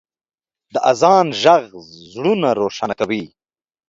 د 0.73 0.75
اذان 0.91 1.25
ږغ 1.41 1.63
زړونه 2.11 2.49
روښانه 2.61 2.95
کوي. 2.99 3.23